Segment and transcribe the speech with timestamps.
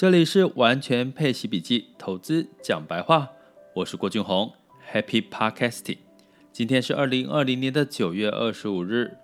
[0.00, 3.32] 这里是完全配息笔记，投资讲白话，
[3.74, 4.50] 我是郭俊宏
[4.90, 5.98] ，Happy Podcasting。
[6.50, 9.18] 今天是二零二零年的九月二十五日，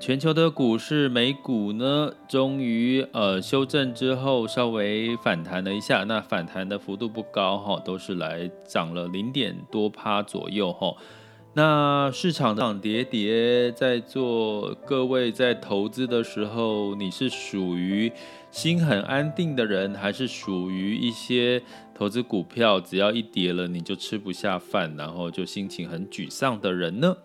[0.00, 10.96] 全球的股市美股呢，终于呃修正之后稍微反弹了一下，那反弹的幅度不高哈，都是来涨了零点多趴左右哈。
[11.56, 18.10] 那市场涨跌跌，在做各位在投资的时候，你是属于
[18.50, 21.62] 心很安定的人，还是属于一些
[21.94, 27.16] 投资股票只要一跌了你就吃不下饭，然后就心情很沮丧的人呢？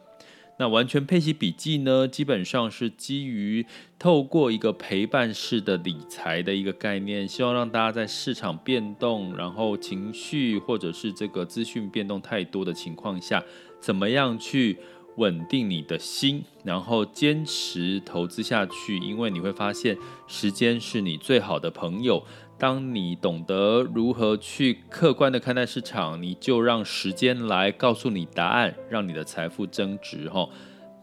[0.60, 3.66] 那完全配息笔记呢，基本上是基于
[3.98, 13.44] 透过一个陪伴式的理财的一个概念，希望让大家在市场变动，然后情绪或者是这个资讯变动太多的情况下。
[13.80, 14.78] 怎么样去
[15.18, 18.98] 稳定你的心，然后坚持投资下去？
[19.00, 19.98] 因为你会发现，
[20.28, 22.26] 时间是你最好的朋友。
[22.58, 30.30] 当你懂得如何去客观的看待市场，你就让时间来告诉你答案，让你的财富增值。
[30.30, 30.50] 哈，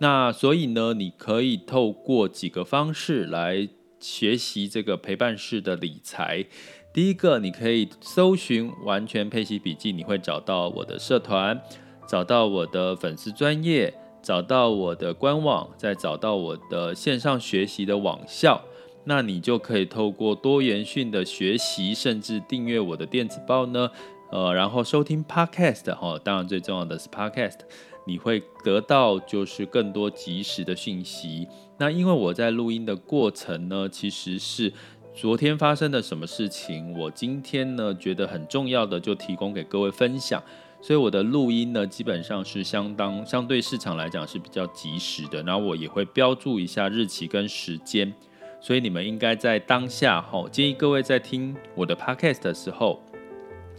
[0.01, 3.67] 那所以呢，你可以透过几个方式来
[3.99, 6.45] 学习这个陪伴式的理财。
[6.93, 11.59] 第一个，你可以搜寻“完全配息笔记”，你会找到我的社团。
[12.07, 18.63] 找到我的粉丝专业，找到我的官网，再找到我的线上学习的网校，
[19.05, 23.91] 那你就可以透过多元讯的学习，甚至订阅我的电子报呢，
[24.31, 27.59] 呃，然后收听 Podcast 哈、当然最重要的是 Podcast，
[28.07, 31.49] 你会得到就是更多及时的讯息。
[31.79, 34.73] 那因为我在录音的过程呢，其实是
[35.15, 40.43] 昨天发生的什么事情，我今天呢觉得很重要的，就提供给各位分享。
[40.87, 48.15] 所以我的录音呢，基本上是相当相对市场来讲是比较及时的，然后我也会标注一下日期跟时间，
[48.61, 53.03] 所以你们应该在当下哈，建议各位在听我的 podcast 的时候，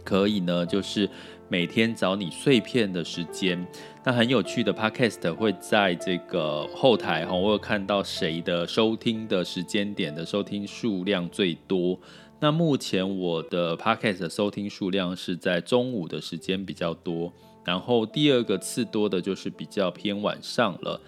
[0.04, 1.08] 可以呢就是
[1.48, 3.66] 每天找你碎片的时间，
[4.04, 11.98] 那很有趣的 podcast 会在这个后台哈，我有看到谁的收听的时间点的收听数量最多。
[12.40, 17.32] 那目前我的 podcast 的收听数量是在中午的时间比较多，
[17.64, 21.00] 然后第二个次多的就是比较偏晚上了。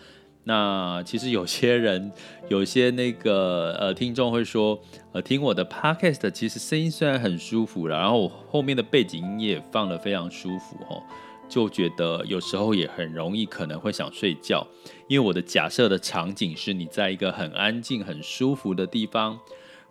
[0.42, 2.10] 那其实有些人，
[2.48, 4.80] 有些那个呃听众会说，
[5.12, 11.00] 呃听我的 podcast 其实声音虽然很舒服，然后我后面的背景音也放得非常舒服哦，
[11.48, 14.66] 就觉得有时候也很容易可能会想睡觉，
[15.06, 19.38] 因为我的假设的场景是你在一个很安静、很舒服的地方。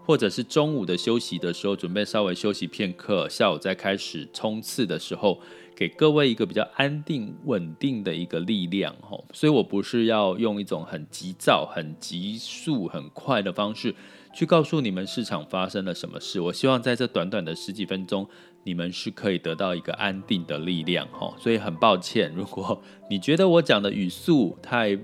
[0.09, 5.39] 或者是中午的休息的时候，准备稍微休息片刻，下午再开始冲刺的时候，
[5.75, 9.23] 给各位一个比较安定、稳定的一个力量吼。
[9.31, 13.93] 所以我不是要用一种很急躁、很急速、很快的方式
[14.33, 16.41] 去告诉你们市场发生了什么事。
[16.41, 18.27] 我希望在这短短的十几分钟，
[18.63, 21.35] 你们是可以得到一个安定的力量吼。
[21.37, 22.81] 所以很抱歉，如果
[23.11, 24.97] 你觉得我讲的语速太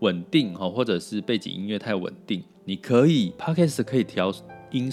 [0.00, 2.42] 稳定哈，或者是背景音乐太稳定。
[2.64, 4.32] 你可以 Podcast 可以调
[4.70, 4.90] 音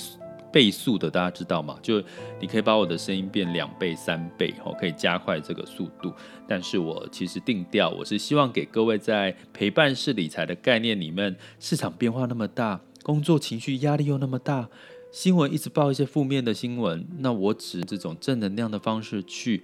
[0.52, 1.80] 倍速的，大家知道吗？
[1.82, 2.04] 就
[2.40, 6.14] 你可以把我的声音变两倍、三倍，哦，可以加快这个速度。
[6.46, 14.68] 但是我其实定调，我是希望给各位在陪伴式理财的概念里面，市场变化那么大，工作情绪压力又那么大，
[15.10, 19.64] 新闻一直报一些负面的新闻，那我指这种正能量的方式去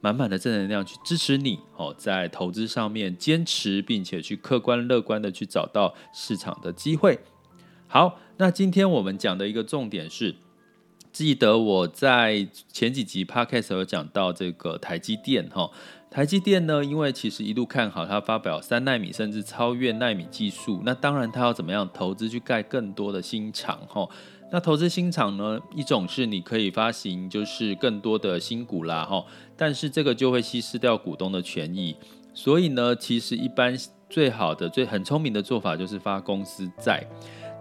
[0.00, 7.18] 满满的正能量去支持你，哦，在投资上面坚持，并且去客观乐观的去找到市场的机会。
[7.88, 10.36] 好，那今天我们讲的一个重点是，
[11.10, 15.70] 记得我在前几集 podcast 有讲到这个台积电哈，
[16.10, 24.08] 台积电呢，因为其实一路看好它发表三纳米甚至超越纳米技术，那当然它要怎么样投资去盖更多的新厂哈，
[24.50, 29.24] 那投资新厂呢，一种是你可以发行就是更多的新股啦哈，
[29.56, 31.94] 但是这个就会稀释掉股东的权益，
[32.32, 33.76] 所以呢，其实一般
[34.08, 37.06] 最好的最很聪明的做法就是发公司债。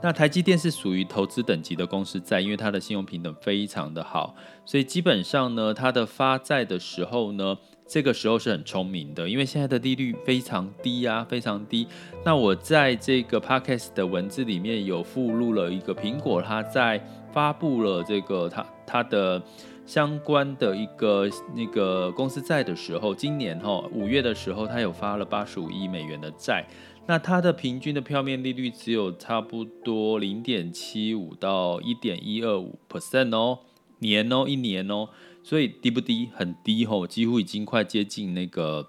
[0.02, 7.58] 那台积电是属于投资等级的公司债，因为它的信用平等非常的好，所以基本上呢，它的发债的时候呢，
[7.88, 11.88] 这个时候是很聪明的，因为现在的利率非常低啊，非常低。
[12.26, 17.02] 那我在这个 podcast 的文字里面有附录了一个苹果，它在
[17.32, 19.42] 发布了这个它它的
[19.86, 26.68] 相关的一个那个公司债的时候，今年哈五月的时候，它有发了八十五亿美元的债。
[27.06, 33.60] 那它的平均的票面利率只有差不多零点七五到一点一二五 percent 哦，
[34.00, 35.10] 年哦，一年哦，
[35.44, 36.30] 所以低不低？
[36.34, 38.88] 很低吼，几乎已经快接近那个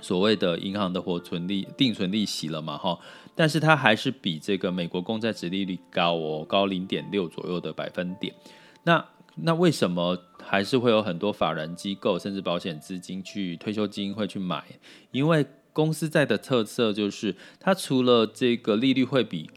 [0.00, 2.98] 所谓的银行的活存利定存利息了嘛哈。
[3.34, 8.34] 但是它还是比这个美国公债殖利率高哦，高零点六左右的百分点。
[8.84, 9.04] 那
[9.36, 14.64] 那为什么还是会有很多法人机构甚至保险资金去退休金会去买？
[15.12, 19.48] 因为公司债的特色就是，它除了这个利率会比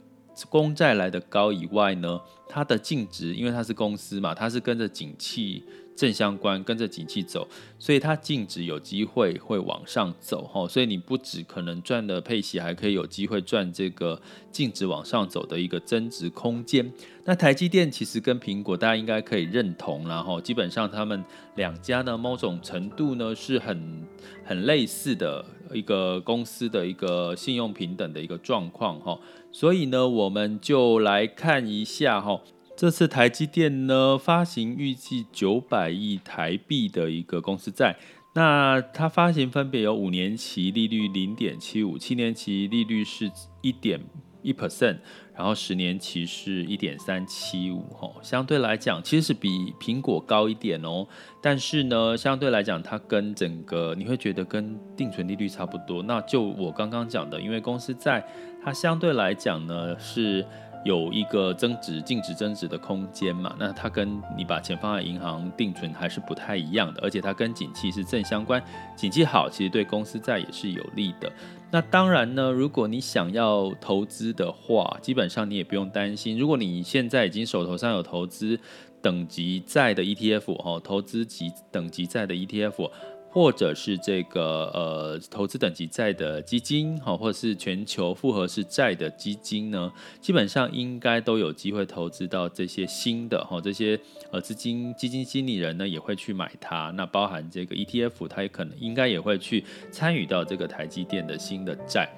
[0.49, 5.63] 公债来得高以外呢，它的净值，因为它是公司嘛，它是跟着景气
[5.95, 7.47] 正相关，跟着景气走，
[7.77, 10.67] 所以它净值有机会会往上走哈。
[10.67, 14.19] 所以你不止可能赚的配息，还可以有机会赚这个
[14.51, 16.91] 净值往上走的一个增值空间。
[17.23, 21.23] 那台积电其实跟苹果大家应该可以认同，然后基本上他们
[21.55, 24.07] 两家呢，某种程度呢是很
[24.43, 29.19] 很类似的一个公司的一个信用平等的一个状况哈。
[29.51, 32.41] 所以呢，我们就来看一下哈。
[32.77, 37.97] 这次台积电呢发行预计九百亿台币的一个公司债，
[38.33, 43.29] 那它发行分别有五年期利率零点七五，七年期利率是
[43.61, 43.99] 一点
[44.41, 44.97] 一 percent，
[45.35, 49.49] 然后十年期是一点三七五，吼，相对来讲其实是比
[49.79, 51.07] 苹果高一点哦，
[51.41, 58.25] 但是呢，相对来讲它跟整个你会觉得跟定存利率差不多，那就我刚刚讲的，因为公司在
[58.63, 60.45] 它相对来讲呢是。
[60.83, 63.55] 有一个增值、净值增值的空间嘛？
[63.59, 68.61] 那它跟你把钱放在银行定存还是不太一样的，而且它跟景气是正相关，
[68.95, 71.31] 景气好，其实对公司债也是有利的。
[71.69, 76.37] 那当然呢，如果你想要投资的话，基本上你也不用担心。
[76.37, 78.59] 如果你现在已经手头上有投资
[79.01, 82.89] 等级债的 ETF 哦，投资级等级债的 ETF。
[83.31, 93.97] 或者是这个呃投资等级债的基金，好，或者是全球复合式债的基金呢，基本上应该都有机会投资到这些新的哈，这些
[94.31, 102.09] 呃资金基金经理人呢也会去买它，那包含这个 ETF，它也可能应该也会去参与到这个台积电的新的债。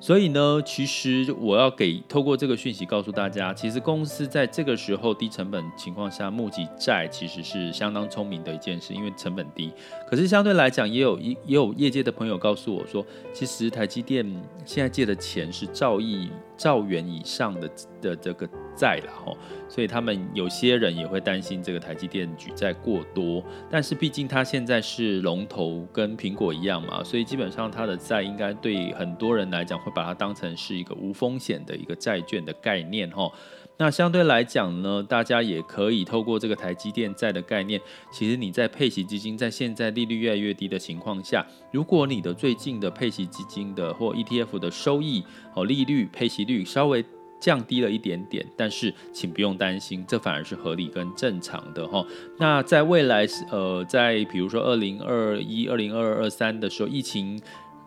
[0.00, 9.70] 所以呢，其实我要给透过这个讯息告诉大家，其实公司在这个时候低成本情况下募集债，其实是相当聪明的一件事，因为成本低。
[10.08, 14.26] 可是相对来讲，也有一也有业界的朋友告诉我说，其实台积电
[14.64, 16.30] 现在借的钱是兆亿。
[16.56, 17.70] 兆元以上的
[18.02, 19.36] 的这个债了哈，
[19.68, 33.30] 所以他们有些人也会担心这个台积电举债过多，但是毕竟它现在是龙头，跟苹果一样嘛，所以基本上它的债应该对很多人来讲会把它当成是一个无风险的一个债券的概念哈。
[33.76, 37.80] 那相对来讲呢，大家也可以透过这个台积电债的概念，
[38.12, 45.24] 其实你在配息基金在现在利率越来越低的情况下，如果你的最近的配息基金的或 ETF 的收益
[45.54, 47.02] 哦利率配息率稍微
[47.40, 52.04] 降低了一点点，但是请不用担心，这反而是合理跟正常的哈。
[52.38, 57.40] 那在未来呃，在比如说二零二一、二零二二、二三的时候，疫情。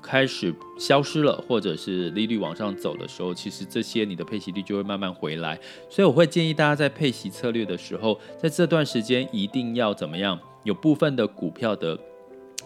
[0.05, 5.57] 开始消失了，或者是利率往上走的时候，其实这些你的配息率就会慢慢回来。
[5.89, 10.38] 所以我会建议大家在配息策略的时候，在这段时间一定要怎么样？
[10.63, 11.97] 有部分的股票的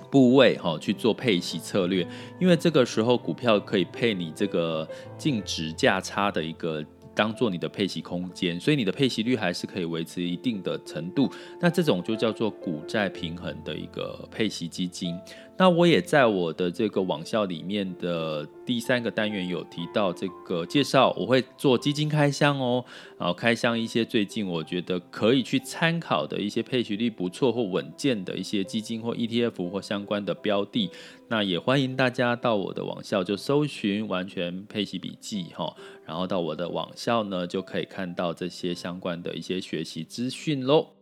[0.09, 2.07] 部位哈去做配息策略，
[2.39, 4.87] 因为这个时候股票可以配你这个
[5.17, 6.83] 净值价差的一个。
[7.17, 11.27] 当做你的配息空间，所以你的配息率还是可以维持一定的程度。
[11.59, 15.19] 那这种就叫做股债平衡的一个配息基金。
[15.59, 22.85] 那我也在我的这个网校里面的第三个单元有提到这个介绍，我会做基金开箱哦，
[23.17, 30.91] 然后开箱一些最近我觉得可以去参考的一些配息率不错或稳健的一些基金或 ETF 或相关的标的。
[31.27, 40.96] 那也欢迎大家到我的网校就搜寻完全配息笔记哈，然后到我的网校呢就可以看到这些相关的一些学习资讯喽。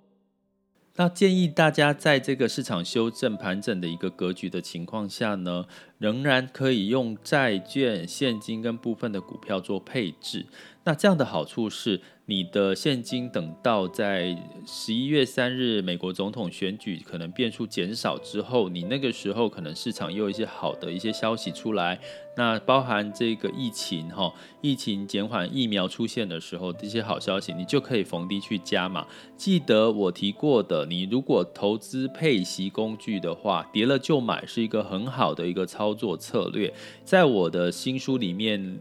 [0.97, 5.65] 那建议大家在这个市场修正盘整的一个格局的情况下呢，
[5.97, 10.45] 仍然可以用债券、现金跟部分的股票做配置。
[10.85, 21.99] 那这样的好处是，你的现金等到在十一月三日美国总统选举可能变数减少之后，你那个时候可能市场又有一些好的一些消息出来，
[22.35, 29.05] 那包含这个疫情哈，疫情减缓、疫苗出现的时候，这些好消息你就可以逢低去加码。
[29.37, 36.73] 记得我提过的，你如果投资配息工具的话，跌了就买是一个很好的一个操作策略。
[37.03, 38.79] 在我的新书里面。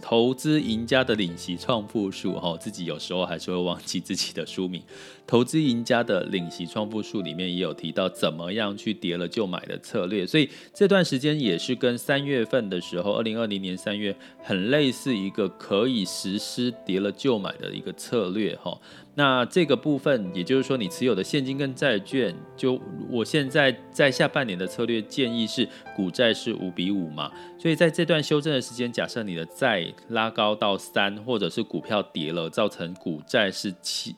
[0.00, 4.82] 投资赢家的领息创富术，哈，自己有时候还是会忘记自己的书名。
[5.26, 18.76] 投资赢家的领息创富术里面也有提到怎么样去跌了就买的策略，所以这段时间也是跟三月份的时候，二零二零年三月很类似，一个可以实施跌了就买的一个策略，哈。
[19.20, 27.30] 那这个部分，也就是说，你持有的现金跟债券，就我现在在下半年的策略建议是，股债是五比五嘛。
[27.58, 34.16] 所以在这段修正的时间，假设你的债拉高到三，或者是股票跌了，造成股债是七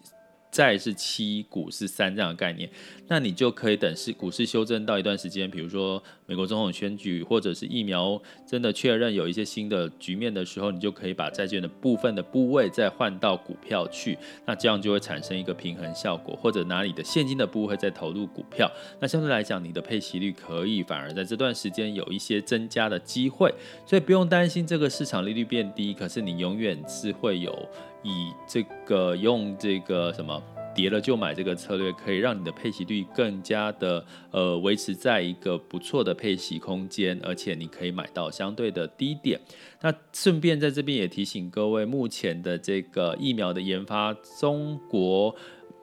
[0.52, 2.70] 债是七，股是三这样的概念，
[3.08, 6.00] 那你就可以等是股市修正到一段时间，比如说
[6.32, 18.66] 美国总统选举，或者是疫苗真的确认有一些新的局面的时候，你就可以把债券的部分的部位再换到股票去，那这样就会产生一个平衡效果，或者拿你的现金的部位再投入股票，
[18.98, 23.52] 那相对来讲，你的配息率可以反而在这段时间有一些增加的机会，
[23.84, 27.68] 所以不用担心这个市场利率变低，可是你永远是会有。
[28.04, 30.42] 以这个用这个什么
[30.74, 39.40] 跌了就买这个策略，可以让你的配息率更加的呃维持在一个不错的配息空间，而且你可以买到相对的低点。
[39.80, 45.34] 那顺便在这边也提醒各位，目前的这个疫苗的研发，中国。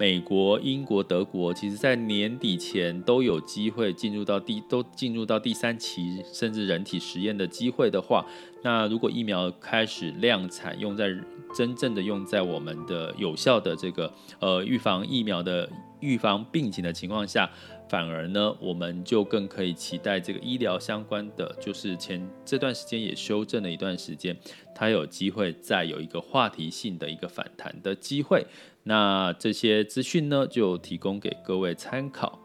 [0.01, 8.25] 美国、英国、德国，其实在年底前都有机会进入到第都进入到第三期甚至人体实验的机会的话，
[8.63, 11.13] 那如果疫苗开始量产，用在
[11.53, 17.49] 真正的用在我们的有效的这个呃预防疫苗的预防病情的情况下，
[17.89, 24.37] 反而呢，我们就更可以期待这个医疗相关的，就是前这段时间也修正了一段时间，
[24.75, 28.45] 它有机会再有一个话题性的一个反弹的机会。
[28.83, 32.39] 那这些资讯呢，就提供给各位参考。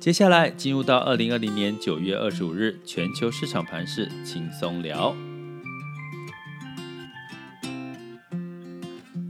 [0.00, 5.14] 接下来进入到二零二零年九月二十五日全球市场盘势轻松聊。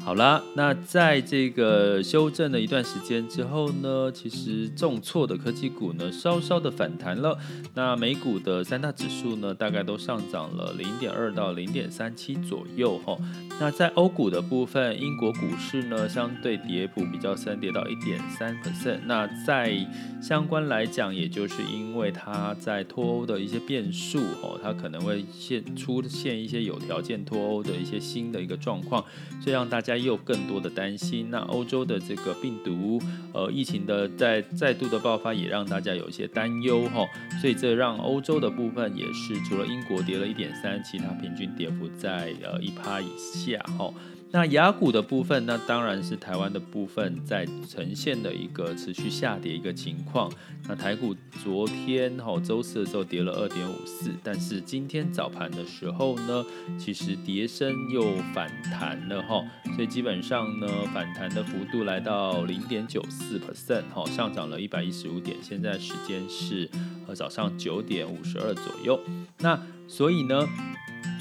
[0.08, 7.38] 好啦，那在这个修正了一段时间之后呢，其实重挫的科技股呢，稍稍的反弹了。
[7.74, 13.18] 那美股的三大指数呢，大概都上涨了零点二到零点三七左右哈。
[13.60, 19.00] 那在欧股的部分，英国股市呢，相对跌幅比较深，跌到一点三 percent。
[19.04, 19.86] 那在
[20.22, 29.04] 相关来讲，也就是因为它在脱欧的一些变数哦，它可能会现出现一些有条件脱欧的一些新的一个状况，
[29.42, 29.98] 所以让大家。
[29.99, 33.00] 又更多的担心，那欧洲的这个病毒，
[33.33, 37.07] 呃，疫情的再再度的爆发，也让大家有一些担忧哈，
[37.40, 43.93] 所以这让欧洲的部分也是，除了英国跌了一点三，其他平均跌幅在呃一趴以下哈。
[44.30, 50.30] 那雅股的部分，那当然是台湾的部分在呈现的一个持续下跌一个情况。
[50.68, 56.44] 那台股昨天哈周四的时候跌了二点五四，但是今天早盘的时候呢，
[56.78, 59.42] 其实跌升又反弹了哈，
[59.75, 65.38] 所以基本上呢反弹的幅度来到零点九四 percent 哈，上涨了一百一十五点。
[65.40, 66.68] 现在时间是
[67.06, 69.00] 呃早上九点五十二左右。
[69.38, 70.47] 那所以呢，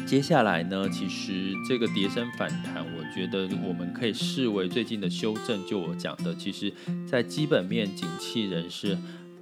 [0.08, 5.66] 接下来呢，其实这个跌升反弹，我觉得我们可以视为最近的修正。
[5.68, 6.72] 就我讲的，其实，
[7.06, 8.98] 在基本面景气仍是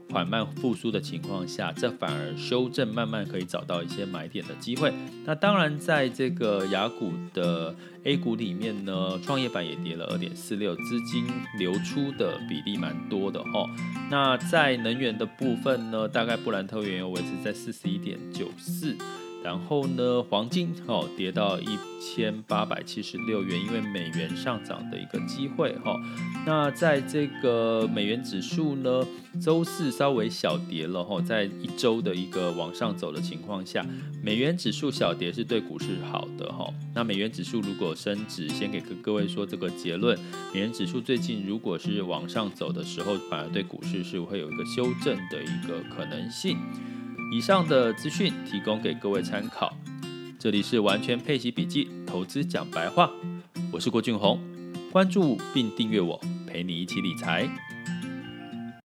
[0.09, 4.91] 缓慢复苏的情况下，这反而修正慢慢可以找到一些买点的机会。
[5.23, 11.27] 那当然，在这个雅股的 A 股里面呢，创业板也跌了二点四六，资金
[11.59, 13.69] 流出的比例蛮多的哈。
[14.09, 18.97] 那在能源的部分呢，大概布兰特原油维持在四十一点九四。
[19.45, 25.95] 然后呢，黄金哦跌到一千八百七十六元，因为美元上涨的一个机会哈。
[26.47, 29.05] 那在这个美元指数呢，
[29.39, 33.85] 周四稍微小跌了哈，在一周的一个往上走的情况下，
[34.23, 36.67] 美元指数小跌是对股市好的哈。
[36.95, 40.17] 那美元指数如果升值，先给各各位说这个结论，
[40.51, 46.57] 美元指数最近如果是往上走的时候，反而对股市是会有一个修正的一个可能性。
[47.31, 49.75] 以上的资讯提供给各位参考。
[50.37, 53.09] 这里是完全配息笔记，投资讲白话，
[53.71, 54.39] 我是郭俊宏，
[54.91, 57.49] 关注并订阅我，陪你一起理财。